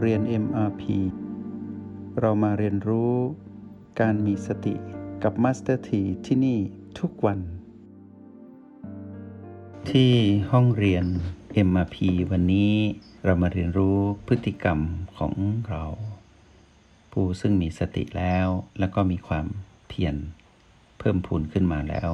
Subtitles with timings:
[0.00, 0.82] เรียน MRP
[2.20, 3.14] เรามาเรียนรู้
[4.00, 4.74] การมีสติ
[5.22, 6.58] กับ Master T ที่ที่นี่
[6.98, 7.38] ทุกวัน
[9.90, 10.12] ที่
[10.50, 11.04] ห้องเรียน
[11.68, 11.96] MRP
[12.30, 12.74] วันนี้
[13.24, 14.78] เรามาเรียนรู้พฤติกรรม
[15.18, 15.34] ของ
[15.68, 15.84] เรา
[17.12, 19.46] ผู้ซึ่งมีสติแล้วแล้วก็มีความ
[19.88, 20.16] เพียร
[20.98, 22.10] เพิ่มพูนขึ้นมาแล้ว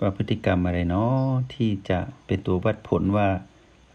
[0.00, 3.28] ว่าพฤติกรรมอะไรเนาะที่จะเป็นตัววัดผลว่า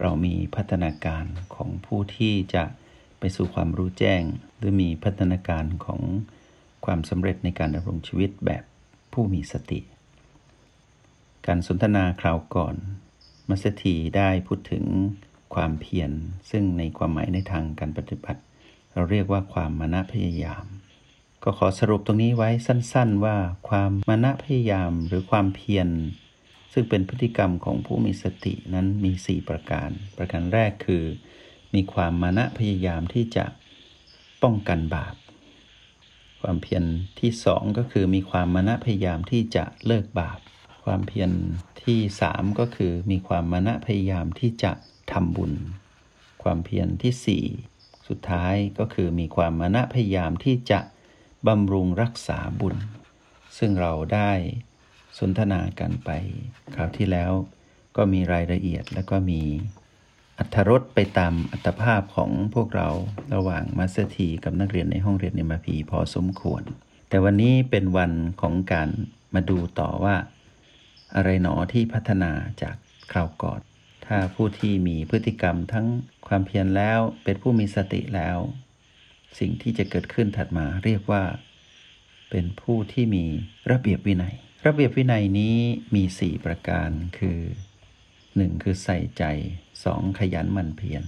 [0.01, 2.63] เรามีพัฒนาการของผู้ที่จะ
[3.19, 4.23] ไปสู่ความรู้แจ้ง
[4.57, 6.01] หรือมีพัฒนาการของ
[6.85, 8.63] ความสำเร็จในการดำรงชีวิตแบบ
[9.13, 9.79] ผู้มีสติ
[11.47, 12.75] การสนทนาคราวก่อน
[13.49, 14.85] มัสถีได้พูดถึง
[15.55, 16.11] ความเพียร
[16.49, 18.41] ซึ่งในความหมายในทางการปฏิบัติ
[18.93, 20.65] เราเรียกว่าความมานะพยายาม
[21.43, 23.37] ก็ขอสรุปตรงนี้ไว้สั้น ๆ ว่า
[23.69, 25.87] ความมานะพยายามหรือความเพียร
[26.73, 31.03] ซึ่งเป็นพฤติกรรมของผู้มีสตินั้นมี 4 ประการ ประการแรกคือ
[31.73, 33.45] มีความมานะพยายามที่จะ
[34.43, 35.15] ป้องกันบาป
[36.41, 36.83] ความเพียร
[37.19, 40.39] ที่สองก็คือมีความมานะพยายามที่จะเลิกบาป
[40.83, 41.31] ความเพียร
[41.83, 44.71] ที่สามก็คือมีความมานะพยายามที่จะ
[45.11, 45.53] ทำบุญ
[46.43, 47.45] ความเพียรที่สี่
[48.07, 50.79] สุดท้ายก็คือมีความมานะพยายามที่จะ
[51.47, 52.75] บำรุงรักษาบุญ
[53.57, 54.31] ซึ่งเราได้
[55.19, 56.09] สนทนากันไป
[56.75, 57.31] คราวที่แล้ว
[57.97, 59.41] ก็มีรายละเอียดแล้วก็มี
[60.39, 62.89] อรรถรสไปตามอัตภาพของพวกเรา
[63.33, 66.63] ระหว่างมาสเตอร์ทีกับนักเรียนในห้องเรียน MRP พอสมควร
[67.09, 68.11] แต่วันนี้เป็นวัน
[68.41, 68.89] ของการ
[69.33, 70.15] มาดูต่อว่า
[71.15, 72.75] อะไรหนอที่พัฒนาจาก
[73.11, 73.61] คราวก่อน
[74.05, 75.87] ถ้าผู้ที่มีพฤติกรรมทั้ง
[76.27, 78.37] ความเพียรแล้วเป็นผู้มีสติแล้ว
[79.39, 81.23] สิ่งที่จะเกิดขึ้นถัดมาเรียกว่า
[82.29, 83.25] เป็นผู้ที่มี
[83.71, 84.35] ระเบียบวินัย
[84.65, 85.57] ระเบียบวินัยนี้
[85.95, 87.39] มี 4 ประการคือ
[88.41, 88.63] 1.
[88.63, 89.23] คือใส่ใจ
[89.73, 90.19] 2.
[90.19, 91.03] ขยันหมั่นเพียร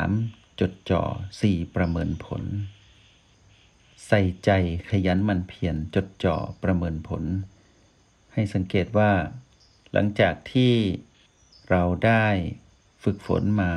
[0.00, 0.60] 3.
[0.60, 1.02] จดจ่อ
[1.40, 1.74] 4.
[1.76, 2.42] ประเมินผล
[4.06, 4.50] ใส่ใจ
[4.90, 7.24] ขยันหมั่นเพียรจดจ่อประเมินผล
[8.32, 9.10] ให้สังเกตว่า
[9.92, 10.72] หลังจากที่
[11.70, 12.26] เราได้
[13.04, 13.72] ฝึกฝนมา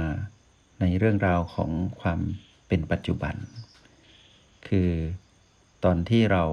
[0.80, 1.72] ในเรื่องราวของ
[2.02, 2.20] ความ
[2.68, 3.36] เป็นปัจจุบัน
[4.68, 4.92] คือ
[5.84, 6.46] ตอนที่เรา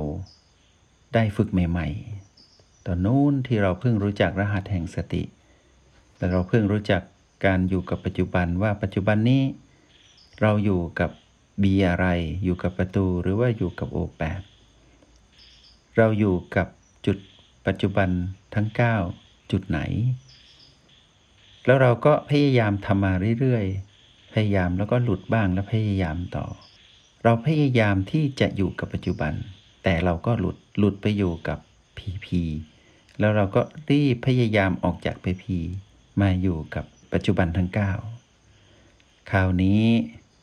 [1.15, 1.88] ได้ฝึกใหม่
[2.87, 5.22] ตอนนู้นที่เราเพิ่งรู้จักรหัสแห่งสติ
[6.16, 7.03] แต่เราเพิ่งรู้จัก
[7.44, 9.43] การอยู่กับปัจจุบันว่าปัจจุบันนี้
[10.41, 11.10] เราอยู่กับ
[11.62, 12.06] บีอะไร
[12.44, 14.41] อยู่กับประตูหรือว่าอยู่กับโอแปด
[15.97, 16.66] เราอยู่กับ
[17.06, 17.19] จุด
[17.66, 18.09] ปัจจุบัน
[18.55, 18.69] ทั้ง
[19.10, 19.81] 9 จุดไหน
[21.66, 26.47] แล้วเราก็พยายามทำมาเรื่อยๆ พยายามแล้วก็หลุดบ้างแล้วพยายามต่อ
[27.25, 29.32] เราพยายามที่จะอยู่กับปัจจุบัน
[29.84, 31.59] แต่เราก็หลุดหลุดไปอยู่กับ
[31.99, 32.43] พีพี
[33.19, 33.60] แล้วเราก็
[33.91, 35.59] รีบพยายามออกจากไปพี
[36.21, 37.71] มาอยู่กับปัจจุบันทั้ง
[38.44, 39.82] 9 คราวนี้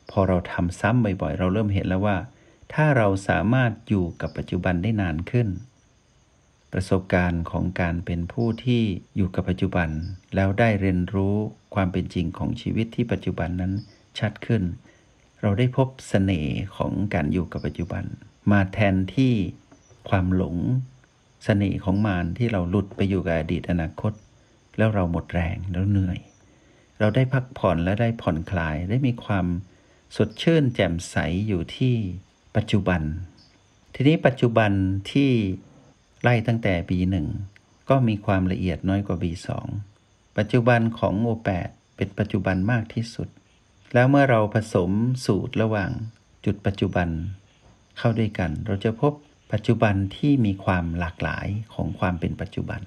[0.09, 2.17] พอเราทำซ้ำบ่อยๆ เราเริ่มเห็นแล้วว่า
[2.73, 5.47] ถ้าเราสามารถอยู่กับปัจจุบันได้นานขึ้น
[6.73, 8.81] ประสบการณ์ของการเป็นผู้ที่
[9.15, 9.89] อยู่กับปัจจุบัน
[10.35, 11.35] แล้วได้เรียนรู้
[11.75, 13.73] ความเป็นจริงของชีวิตที่ปัจจุบันนั้น
[14.19, 14.63] ชัดขึ้น
[15.41, 18.03] เราได้พบสเสน่ห์ของการอยู่กับปัจจุบัน
[18.51, 19.33] มาแทนที่
[20.09, 20.55] ความหลง
[21.43, 24.13] เสน่ห์ของมารที่เราหลุดไปอยู่กับอดีตอนาคต
[24.77, 26.19] แล้วเราหมดแรงแล้วเหนื่อย
[26.99, 29.45] เราได้พักผ่อนและได้ผ่อนคลายได้มีความ
[30.15, 31.15] สดชื่นแจ่มใส
[31.47, 31.95] อยู่ที่
[32.55, 33.01] ปัจจุบัน
[33.93, 34.71] ทีนี้ปัจจุบัน
[35.11, 35.31] ที่
[36.21, 37.27] ไล่ตั้งแต่ปีหนึ่ง
[37.89, 39.67] ก็มีความละเอียดน้อยกว่าปีสอง
[40.37, 43.27] ปัจจุบันของโอแปดเป็นปัจจุบันมากที่สุด
[43.93, 44.91] แล้วเมื่อเราผสม
[45.25, 45.91] สูตรระหว่าง
[46.45, 47.09] จุดปัจจุบัน
[47.97, 49.13] เข้าด้วยกัน เราจะพบ
[49.51, 52.81] ปัจจุบันที่มีความหลากหลายของความเป็นปัจจุบัน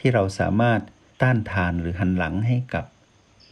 [0.00, 0.80] ที่เราสามารถ
[1.22, 2.84] ต้านทานหรือหันหลังให้กับ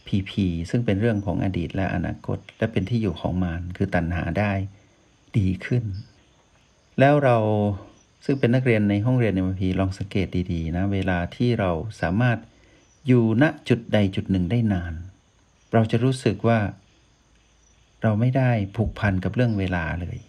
[0.07, 4.53] พีพีซึ่งเป็นเรื่องของอดีตและอนาคต และเป็นที่อยู่ของมารคือตัณหาได้
[5.37, 5.83] ดีขึ้น
[6.99, 7.37] แล้วเรา
[8.25, 11.71] ซึ่งเป็นนักเรียนในห้องเรียนในมพีลองสังเกตดีๆนะเวลาที่เรา
[12.01, 12.37] สามารถ
[13.07, 14.93] อยู่ณจุดใดจุดหนึ่งได้นาน
[15.73, 16.59] เราจะรู้สึกว่า
[18.03, 20.19] เราไม่ได้ผูกพันกับเรื่องเวลาเลย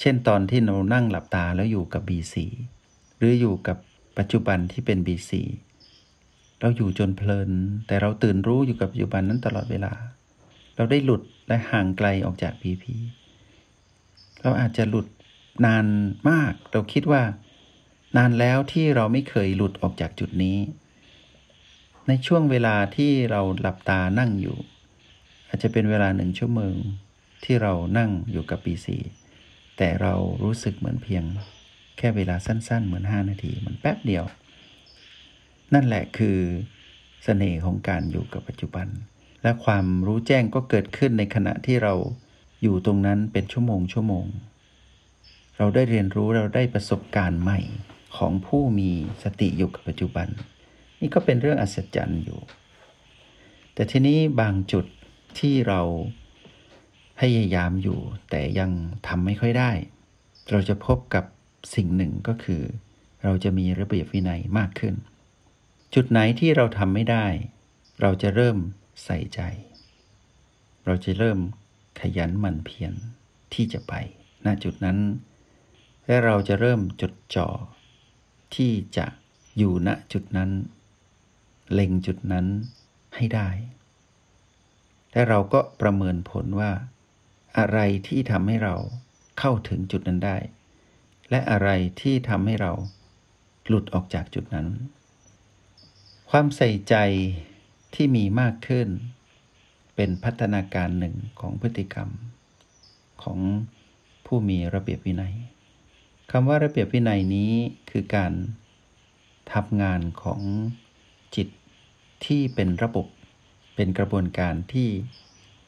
[0.00, 2.36] เช่นตอนที่เรานั่งหลับตาแล้วอยู่กับ B4
[3.16, 3.76] หรืออยู่กับ
[4.20, 5.32] ปัจจุบันที่เป็น B4
[6.60, 7.50] เราอยู่จนเพลิน
[7.86, 9.92] แต่เราตื่นรู้อยู่กับปัจจุบันนั้นตลอดเวลา
[10.76, 12.84] เราได้หลุดและห่างไกลออกจาก BP
[14.42, 15.06] เราอาจจะหลุด
[15.66, 15.86] นาน
[16.30, 17.22] มาก เราคิดว่า
[18.16, 20.58] นานแล้วที่เราไม่เคยหลุดออกจากจุดนี้
[22.08, 24.56] ในช่วงเวลาที่เราหลับตานั่งอยู่
[25.48, 26.74] อาจจะเป็นเวลาหนึ่งชั่วโมง
[27.44, 28.86] ที่เรานั่งอยู่กับ B4
[29.76, 31.24] แต่เรารู้สึกเหมือนเพียง
[32.00, 34.24] แค่เวลาสั้น ๆ เหมือน 5 นาที มันแป๊บเดียว
[35.74, 36.38] นั่นแหละคือ
[37.24, 38.86] เสน่ห์ของการอยู่กับปัจจุบัน
[39.42, 41.94] และความรู้แจ้งก็เกิดขึ้นในขณะที่เรา
[42.62, 44.26] อยู่ตรงนั้นเป็นชั่วโมงชั่วโมง
[45.58, 47.60] เราได้เรียนรู้เราได้ประสบการณ์ใหม่
[48.16, 48.90] ของผู้มี
[49.22, 50.28] สติอยู่กับปัจจุบัน
[51.00, 52.40] นี่ก็เป็นเรื่องอัศจรรย์อยู่
[53.74, 54.86] แต่ทีนี้บางจุด
[55.38, 55.80] ที่เรา
[57.20, 57.98] พยายามอยู่
[58.30, 58.70] แต่ยัง
[59.06, 59.70] ทำไม่ค่อยได้
[60.50, 61.24] เราจะพบกับ
[61.74, 62.62] สิ่งหนึ่งก็คือ
[63.22, 64.94] เราจะมีระเบียบวินัยมากขึ้น
[65.94, 67.26] จุดไหนที่เราทำไม่ได้
[68.00, 68.58] เราจะเริ่ม
[69.04, 69.40] ใส่ใจ
[70.84, 71.38] เราจะเริ่ม
[72.00, 72.92] ขยันหมั่นเพียร
[73.54, 73.92] ที่จะไป
[74.44, 74.98] ณจุดนั้น
[76.06, 77.48] และเราจะเริ่มจดจ่อ
[78.54, 79.06] ที่จะ
[79.56, 80.50] อยู่ณจุดนั้น
[81.72, 82.46] เล็งจุดนั้น
[83.16, 83.48] ให้ได้
[85.12, 86.70] และเราก็ประเมินผลว่า
[87.58, 88.74] อะไรที่ทำให้เรา
[89.38, 90.36] เข้าถึงจุดนั้นได้
[91.30, 91.68] และอะไร
[92.00, 92.72] ที่ทำให้เรา
[93.66, 94.68] หลุดออกจากจุดนั้น
[96.30, 96.94] ความใส่ใจ
[97.94, 98.88] ที่มีมากขึ้น
[99.96, 102.08] เป็นพัฒนาการหนึ่งของพฤติกรรม
[103.22, 103.38] ของ
[104.26, 105.34] ผู้มีระเบียบวินัย
[106.30, 107.52] คำว่าระเบียบวินัยนี้
[107.90, 108.32] คือการ
[109.52, 110.40] ทำงานของ
[111.36, 111.48] จิต
[112.26, 113.06] ที่เป็นระบบ
[113.74, 114.88] เป็นกระบวนการที่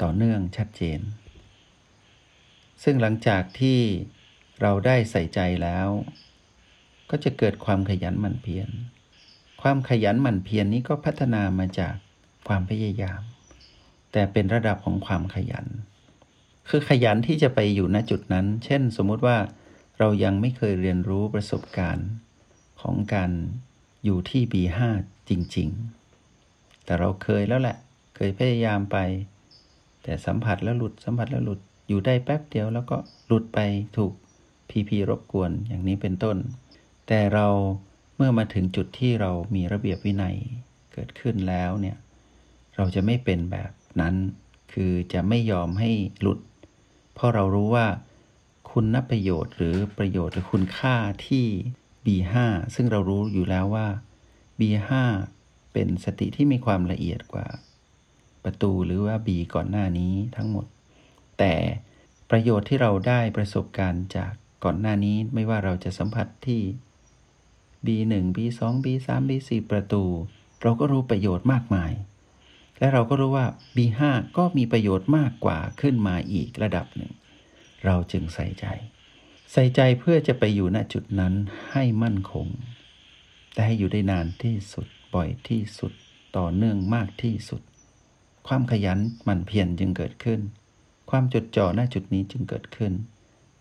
[0.02, 1.00] ต่อเนื่องชัดเจน
[2.82, 3.80] ซึ่งหลังจากที่
[4.60, 5.88] เราได้ใส่ใจแล้ว
[7.10, 8.68] ก็จะเกิดความขยันหมั่นเพียร
[9.62, 11.94] ความขยันหมั่นเพียรนนี้ก็พัฒนามาจาก
[12.48, 13.20] ความพยายาม
[14.12, 15.66] แต่เป็นระดับของความขยัน
[16.68, 19.36] คือขยันที่จะไปอยู่ณจุดนั้น เช่น สมมุติว่า
[19.98, 22.08] เรายังไม่เคยเรียนรู้ประสบการณ์
[22.80, 23.30] ของการ
[24.04, 24.78] อยู่ที่ B5
[25.28, 25.68] จริง
[26.26, 27.76] ๆ แต่เราเคยแล้วแหละ
[28.16, 28.98] เคยพยายามไป
[30.02, 32.96] แต่สัมผัสแล้วหลุด สัมผัสแล้วหลุด อยู่ได้แป๊บเดียวแล้วก็
[33.26, 33.58] หลุดไป
[33.96, 34.12] ถูก
[34.72, 36.36] พีพีรบกวนอย่างนี้เป็นต้น
[37.06, 37.46] แต่เรา
[38.16, 40.36] เมื่อมาถึงจุดที่เรามีระเบียบวินัย
[40.92, 41.96] เกิดขึ้นแล้วเนี่ย
[42.76, 44.14] เราจะไม่เป็นแบบนั้น
[44.72, 45.90] คือจะไม่ยอมให้
[46.20, 46.38] หลุด
[47.14, 47.86] เพราะเรารู้ว่า
[48.70, 50.96] คุณนประโยชน์หรือประโยชน์หรือคุณค่า
[51.26, 51.46] ที่
[52.06, 52.34] B5
[52.74, 53.88] ซึ่งเรารู้อยู่แล้วว่า
[54.60, 54.90] B5
[55.72, 57.46] เป็นสติที่มีความละเอียดกว่า
[58.44, 60.66] ประตูหรือว่า B ก่อนหน้านี้ทั้งหมด
[61.38, 61.54] แต่
[62.30, 64.32] ประโยชน์ที่เราได้ประสบการณ์จาก
[64.64, 66.62] ก่อนหน้านี้ไม่ว่าเราจะสัมผัสที่
[67.86, 70.04] B1 B2 B3 B4 ประตู
[70.62, 71.92] เราก็รู้ประโยชน์มากมาย
[72.78, 74.00] และเราก็รู้ว่า B5
[74.36, 77.12] ก็มีประโยชน์มากกว่าขึ้นมาอีกระดับหนึ่ง
[77.84, 78.66] เราจึงใส่ใจ
[79.52, 81.34] ใส่ใจเพื่อจะไปอยู่ณจุดนั้น
[81.72, 82.46] ให้มั่นคง
[83.52, 85.92] แต่ให้อยู่ได้นานที่สุดบ่อยที่สุด
[86.36, 87.62] ต่อเนื่องมากที่สุด
[88.48, 90.40] ความขยันหมั่นเพียรจึงเกิดขึ้น
[91.10, 92.92] ความจดจ่อณจุดนี้จึงเกิดขึ้น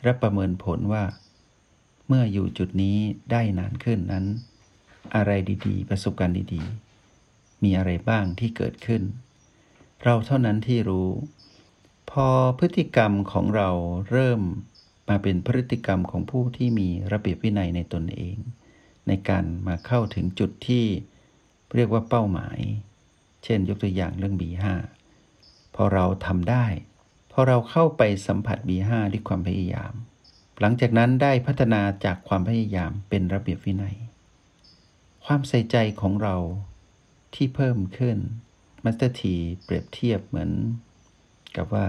[0.04, 1.04] และประเมินผลว่า
[2.08, 2.98] เมื่ออยู่จุดนี้
[3.32, 4.26] ได้นานขึ้นนั้น
[5.16, 5.32] อะไร
[5.66, 9.02] ดีๆ ประสบการณ์ดีๆ มีอะไรบ้างที่เกิดขึ้น
[10.04, 11.10] เราเท่านั้นที่รู้
[12.12, 12.28] พอ
[12.60, 13.70] พฤติกรรมของเรา
[14.12, 14.42] เริ่ม
[15.10, 18.38] มาเป็นพฤติกรรมของผู้ที่มีระเบียบวินัยในตนเอง
[19.08, 20.86] ในการมาเข้าถึงจุดที่
[21.76, 22.60] เรียกว่าเป้าหมาย
[23.44, 24.66] เช่นยกตัวอย่างเรื่อง B5
[25.76, 26.66] พอเราทำได้
[27.32, 29.94] พอเราเข้าไปสัมผัส B5 ด้วยความพยายาม
[30.60, 33.98] หลังจากนั้นได้พัฒนาจากความพยายามเป็นระเบียบวินัย
[35.26, 36.36] ความใส่ใจของเรา
[37.36, 38.18] ที่เพิ่มขึ้น
[38.84, 40.52] มัสเตอร์ทีเปรียบเทียบเหมือน
[41.56, 41.86] กับว่า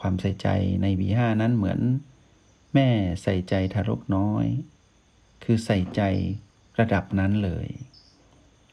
[0.00, 0.48] ความใส่ใจ
[0.82, 1.80] ใน B5 นั้นเหมือน
[2.74, 2.88] แม่
[3.22, 4.46] ใส่ใจทารกน้อย
[5.44, 6.02] คือใส่ใจ
[6.80, 7.66] ระดับนั้นเลย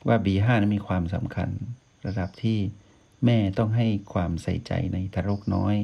[0.08, 1.50] ว่า B5 นั้นมีความสำคัญ
[2.08, 2.60] ระดับที่
[3.26, 5.76] แม่ต้องให้ความใส่ใจในทารกน้อย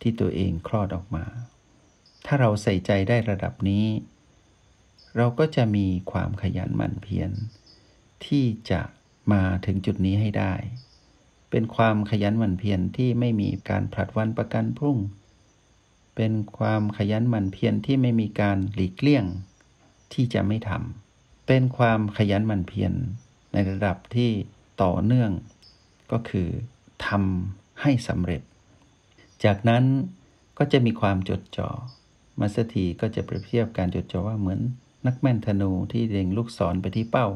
[0.00, 1.24] ที่ตัวเองคลอดออกมา
[2.26, 3.86] ถ้าเราใส่ใจได้ระดับนี้
[5.16, 7.30] เราก็จะมีความขยันหมั่นเพียร
[8.26, 8.80] ที่จะ
[9.32, 10.54] มาถึงจุดนี้ให้ได้
[11.50, 14.98] เป็นความขยันหมั่นเพียรที่ไม่มีการผลัดวันประกันพรุ่ง
[16.16, 19.24] เป็นความขยันหมั่นเพียรที่ไม่มีการหลีกเลี่ยง
[20.12, 22.92] ที่จะไม่ทำเป็นความขยันหมั่นเพียร
[23.52, 24.30] ในระดับที่
[24.82, 25.30] ต่อเนื่อง
[26.12, 26.48] ก็คือ
[27.06, 28.42] ทำให้สำเร็จ
[29.44, 29.84] จากนั้น
[30.58, 31.68] ก็จะมีความจดจ่อ
[32.40, 34.60] มาสถีก็จะเปรียบเทียบการจดจ่อว่าเหมือน
[35.06, 37.26] นักแม่นธนูที่เล็งลูกศรไปที่เป้า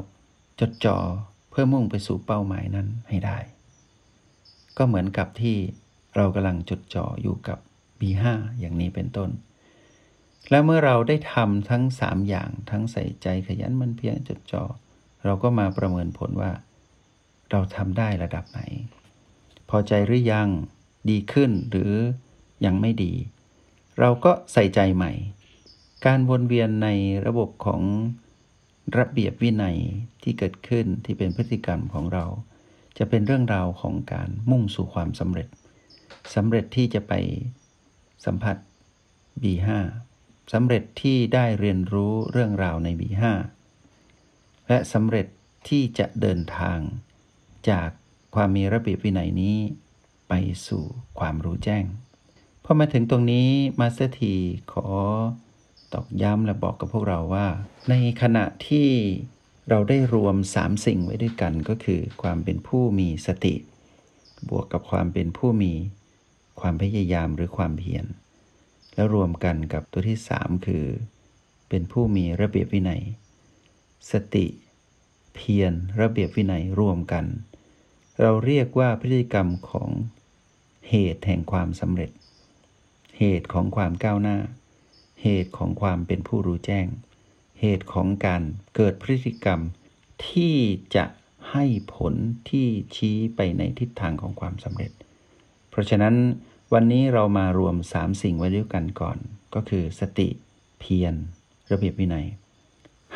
[0.59, 0.97] จดจ่อ
[1.49, 3.37] เพื่อมุ่งไปสู่เป้าหมายนั้นให้ได้
[4.77, 5.57] ก็เหมือนกับที่
[6.15, 7.59] เรากำลังจดจ่ออยู่กับ
[7.99, 8.23] B5
[8.59, 9.29] อย่างนี้เป็นต้น
[10.49, 14.63] และเมื่อเราได้ทำทั้ง 3 อย่างทั้งใส่ใจขยันมันเพียงจดจ่อ
[15.25, 16.51] เราก็มาประเมินผลว่า
[17.51, 18.61] เราทำได้ระดับไหน
[19.69, 20.49] พอใจหรือยัง
[21.09, 21.91] ดีขึ้นหรือ
[22.65, 23.13] ยังไม่ดี
[23.99, 25.11] เราก็ใส่ใจใหม่
[26.05, 26.87] การวนเวียนใน
[27.25, 27.81] ระบบของ
[28.97, 29.77] ระเบียบวินัย
[30.23, 32.25] ที่เกิดขึ้นที่เป็นพฤติกรรมของเรา
[32.97, 35.47] จะเป็นเรื่องราวของการมุ่งสู่ความสำเร็จ
[36.35, 37.13] สำเร็จที่จะไป
[38.25, 38.57] สัมผัส
[39.41, 39.69] B5
[40.53, 43.23] สำเร็จที่ได้เรียนรู้เรื่องราวใน B5
[44.67, 45.27] และสำเร็จ
[45.69, 46.79] ที่จะเดินทาง
[47.69, 47.89] จาก
[48.35, 49.57] ความมีระเบียบวินัยนี้
[50.29, 50.33] ไป
[50.67, 50.83] สู่
[51.19, 51.85] ความรู้แจ้ง
[52.63, 54.33] พอมาถึงตรงนี้มาสเตอร์ที
[54.71, 54.87] ขอ
[55.93, 57.47] ตอกย้ำและบอกกับพวกเราว่า
[57.89, 58.89] ในขณะที่
[59.69, 63.55] เราได้รวมสามสิ่งไว้ด้วยกันก็คือ ความเป็นผู้มีสติ
[64.49, 65.73] บวกกับความเป็นผู้มี
[66.59, 68.05] ความพยายามหรือความเพียร
[68.93, 70.85] แล้วรวมกันกับตัวที่สามคือ
[71.69, 73.01] เป็นผู้มีระเบียบวินัย
[74.11, 74.45] สติ
[75.35, 77.25] เพียรระเบียบวินัยรวมกัน
[78.21, 79.89] เราเรียกว่าพฤติกรรมของ
[80.89, 82.11] เหตุแห่งความสำเร็จ
[83.19, 84.37] เหตุของความก้าวหน้า
[85.21, 86.87] เหตุของความเป็นผู้รู้แจ้ง
[87.61, 88.41] เหตุของการ
[88.75, 89.59] เกิดพฤติกรรม
[90.27, 90.55] ที่
[90.95, 91.05] จะ
[91.51, 92.13] ให้ผล
[92.49, 94.91] ที่ชี้ไปในทิศทางของความสำเร็จ
[95.69, 96.15] เพราะฉะนั้น
[96.73, 99.17] วันนี้เรามารวมสามสิ่งไว้ด้วยกันก่อน
[99.55, 100.29] ก็คือสติ
[100.79, 101.15] เพียร
[101.71, 102.27] ระเบียบวินัย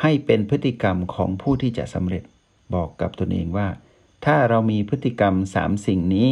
[0.02, 2.24] ให้เป็นพฤติกรรมของผู้ที่จะสำเร็จ
[2.74, 3.68] บอกกับตนเองว่า
[4.26, 6.30] ถ้าเรามีพฤติกรรมสามสิ่งนี้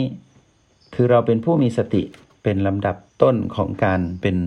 [0.94, 2.03] คือเราเป็นผู้มีสติ
[2.44, 4.38] เป็นลำดับต้นของการเป็น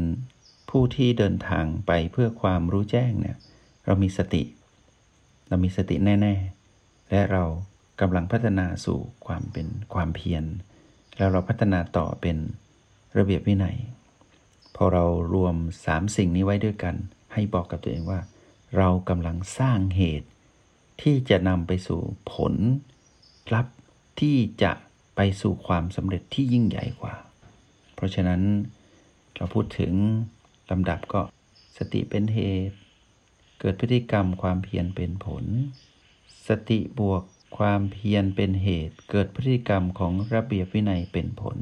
[0.71, 3.37] ผู้ที่เดินทางไปเพื่อความรู้แจ้งเนี่ย
[3.87, 4.43] เรามีสติ
[5.49, 6.35] เรามีสติแน่
[6.73, 7.45] ๆ และเรา
[8.01, 10.45] กำลังพัฒนาสู่ความเป็นความเพียร
[11.17, 12.37] แล้วเราพัฒนาต่อเป็น
[13.19, 13.79] ระเบียบวินัย
[14.77, 15.05] พอเรา
[15.35, 15.55] รวม
[15.85, 16.95] สามสิ่งนี้ไว้ด้วยกัน
[17.33, 18.21] ให้บอกกับตัวเองว่า
[18.77, 20.29] เรากำลังสร้างเหตุ
[21.03, 22.01] ที่จะนำไปสู่
[22.33, 22.55] ผล
[23.55, 23.75] ลัพธ์
[24.21, 24.73] ที่จะ
[25.17, 27.15] ไปสู่ความสำเร็จที่ยิ่งใหญ่กว่า
[27.95, 28.43] เพราะฉะนั้น
[29.37, 29.93] เราพูดถึง
[30.71, 31.21] ลำดับก็
[31.77, 32.79] สติเป็นเหตุ
[33.61, 35.45] เกิดพฤติกรรมความเพียรเป็นผล
[36.49, 37.23] สติบวก
[37.59, 41.59] ความเพียรเป็นเหตุ เกิดพฤติกรรมของระเบียบวินัยเป็นผล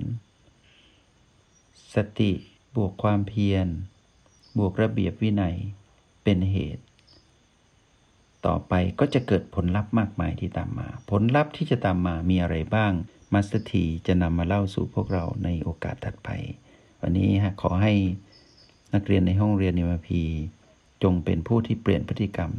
[1.94, 2.32] สติ
[2.76, 3.66] บวกความเพียร
[4.58, 5.56] บวกระเบียบวินัย
[6.24, 6.84] เป็นเหตุ
[8.46, 12.92] ต่อไปก็จะเกิดผลลัพธ์มากมายที่ตามมา ผลลัพธ์ที่จะตามมามีอะไรบ้าง
[13.32, 16.28] มาสเตอร์ทีจะนำมาเล่าสู่พวกเราในโอกาสถัดไป
[17.00, 17.30] วันนี้
[17.62, 17.92] ขอให้
[18.94, 20.22] นักเรียนในห้องเรียน MRP
[21.02, 22.52] จงเป็นผู้ที่เปลี่ยนพฤติกรรม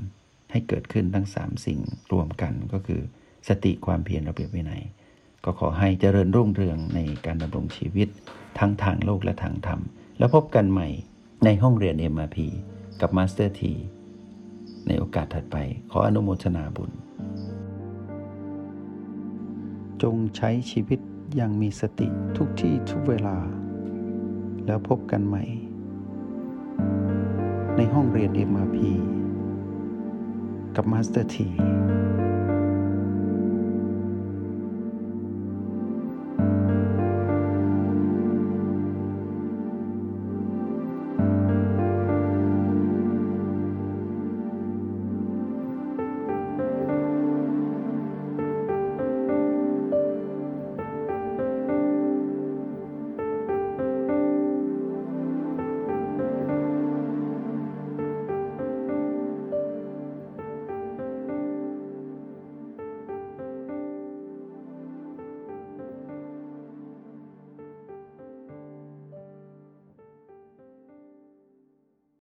[0.51, 1.79] ให้เกิดขึ้นทั้ง 3 สิ่ง
[2.11, 3.01] รวมกันก็คือ
[3.47, 4.83] สติความเพียรระเบียบวินัย
[5.43, 8.07] ก็ขอให้เจริญรุ่งเรืองในการดำรงชีวิต
[8.59, 9.81] ทั้งทางโลกและทางธรรม
[10.17, 10.87] แล้วพบกันใหม่
[11.45, 12.37] ในห้องเรียน MRP
[13.01, 13.73] กับมาสเตอร์ที
[14.89, 15.57] ในโอกาสถัดไป
[15.91, 16.91] ขออนุโมทนาบุญ
[20.03, 20.99] จงใช้ชีวิต
[21.35, 23.37] อย่างมีสติทุกที่ทุกเวลา
[24.65, 25.43] แล้วพบกันใหม่
[27.75, 28.77] ในห้องเรียน MRP
[30.75, 31.47] กับมาสเตอร์ที